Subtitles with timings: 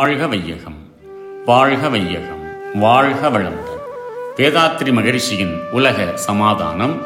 [0.00, 0.76] வாழ்க வையகம்
[1.44, 2.42] வாழ்க வையகம்
[2.74, 3.82] வாழ்க வளமுடன்.
[4.36, 7.02] வேதாத்ரி மகிழ்ச்சியின் உலக சமாதானம்.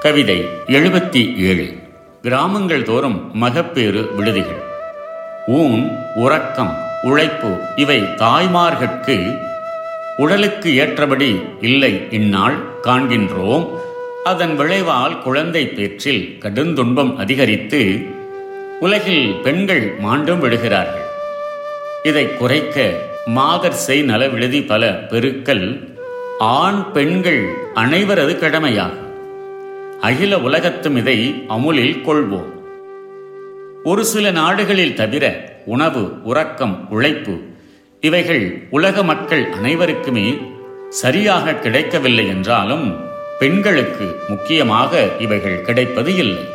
[0.00, 1.76] கவிதை எழுபத்தி ஏழு
[2.22, 4.62] கிராமங்கள் தோறும் மகப்பேறு விடுதிகள்.
[5.46, 9.38] ஊன் உறக்கம் உழைப்பு இவை தாய்மார்கட்கு
[10.16, 13.68] உடலுக்கு ஏற்றபடி இல்லை இந்நாள் காண்கின்றோம்.
[14.24, 18.06] அதன் விளைவால் குழந்தை பேற்றில் கடுந்துன்பம் அதிகரித்து
[18.80, 21.07] உலகில் பெண்கள் மாண்டும் விடுகிறார்கள்.
[22.08, 22.76] இதை குறைக்க
[23.26, 25.66] மாதர் செய் நல விடுதி பல பெருக்கல்
[26.38, 27.40] ஆண் பெண்கள்
[27.74, 29.08] அனைவரது கடமையாகும்.
[30.00, 32.52] அகில உலகத்தும் இதை அமுலில் கொள்வோம்.
[33.84, 35.24] ஒரு சில நாடுகளில் தவிர
[35.66, 37.34] உணவு உறக்கம் உழைப்பு
[38.00, 40.28] இவைகள் உலக மக்கள் அனைவருக்குமே
[40.88, 42.86] சரியாக கிடைக்கவில்லை என்றாலும்
[43.38, 46.46] பெண்களுக்கு முக்கியமாக இவைகள் கிடைப்பது இல்லை.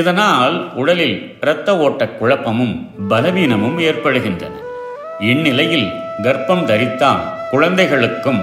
[0.00, 2.74] இதனால் உடலில் இரத்த ஓட்ட குழப்பமும்
[3.08, 4.54] பலவீனமும் ஏற்படுகின்றன.
[5.20, 5.88] இந்நிலையில்
[6.22, 8.40] கர்ப்பம் தரித்தால் குழந்தைகளுக்கும்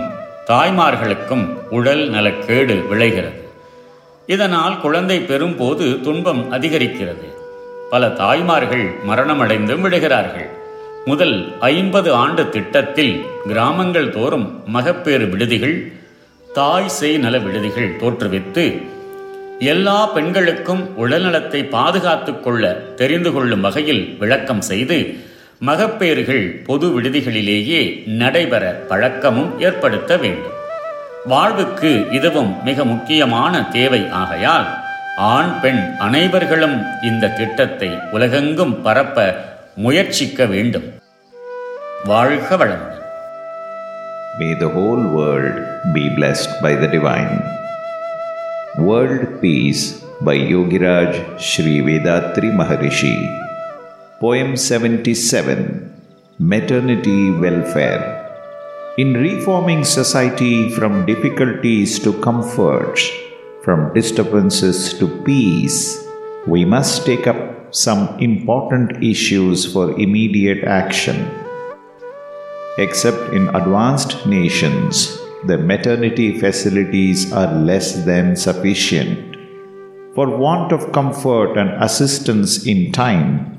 [0.48, 3.42] தாய்மார்களுக்கும் உடல் நலக்கேடு விளைகிறது.
[4.26, 7.28] இதனால் குழந்தை பெறும்போது துன்பம் அதிகரிக்கிறது.
[7.90, 10.50] பல தாய்மார்கள் மரணமடைந்தும் விடுகிறார்கள்.
[11.06, 13.14] முதல் ஐம்பது ஆண்டு திட்டத்தில்
[13.48, 15.78] கிராமங்கள் தோறும் மகப்பேறு விடுதிகள்
[16.54, 18.66] தாய் செய் நல விடுதிகள் தோற்றுவித்து
[19.60, 25.16] எல்லா பெண்களுக்கும் உடல்நலத்தை பாதுகாத்துக் கொள்ள தெரிந்து கொள்ளும் வகையில் விளக்கம் செய்து
[25.66, 30.52] மகப்பேறுகள் பொது விடுதிகளிலேயே நடைபெற பழக்கமும் ஏற்படுத்த வேண்டும்.
[31.26, 34.68] வாழ்வுக்கு இதுவும் மிக முக்கியமான தேவை ஆகையால்
[35.18, 39.46] ஆண் பெண் அனைவர்களும் இந்த திட்டத்தை உலகெங்கும் பரப்ப
[39.76, 40.94] முயற்சிக்க வேண்டும்.
[42.04, 42.94] வாழ்க வளமுடன்.
[44.40, 45.58] May the whole world
[45.94, 47.64] be blessed by the Divine.
[48.78, 53.16] World Peace by Yogiraj Sri Vedatri Maharishi.
[54.20, 55.94] Poem 77
[56.40, 58.04] Maternity Welfare.
[58.98, 63.10] In reforming society from difficulties to comforts,
[63.64, 66.06] from disturbances to peace,
[66.46, 71.32] we must take up some important issues for immediate action.
[72.78, 75.18] Except in advanced nations,
[75.48, 79.36] the maternity facilities are less than sufficient.
[80.16, 83.58] For want of comfort and assistance in time,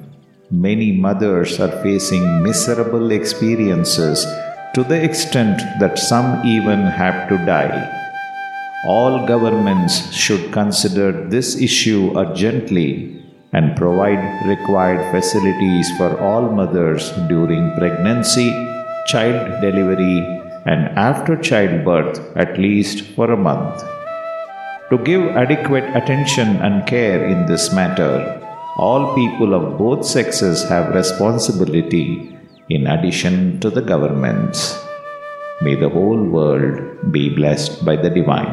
[0.51, 4.27] many mothers are facing miserable experiences
[4.75, 7.93] to the extent that some even have to die.
[8.87, 17.73] All governments should consider this issue urgently and provide required facilities for all mothers during
[17.77, 18.51] pregnancy,
[19.07, 20.21] child delivery,
[20.66, 23.84] and after childbirth at least for a month.
[24.92, 28.14] To give adequate attention and care in this matter,
[28.78, 32.38] all people of both sexes have responsibility
[32.70, 34.78] in addition to the governments.
[35.62, 38.52] May the whole world be blessed by the Divine.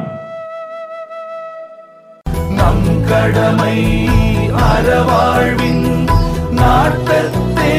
[2.59, 3.77] நம் கடமை
[4.69, 5.85] அறவாழ்வின்
[6.59, 7.75] நாட்டத்தே